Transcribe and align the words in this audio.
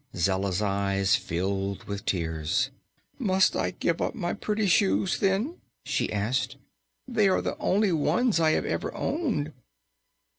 Zella's 0.15 0.63
eyes 0.63 1.15
filled 1.15 1.83
with 1.83 2.05
tears. 2.07 2.71
"Must 3.19 3.55
I 3.55 3.69
give 3.69 4.01
up 4.01 4.15
my 4.15 4.33
pretty 4.33 4.65
shoes, 4.65 5.19
then?" 5.19 5.61
she 5.85 6.11
asked. 6.11 6.57
"They 7.07 7.29
are 7.29 7.39
the 7.43 7.55
only 7.59 7.91
ones 7.91 8.39
I 8.39 8.49
have 8.53 8.65
ever 8.65 8.91
owned." 8.95 9.53